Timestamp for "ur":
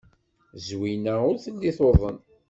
1.29-1.35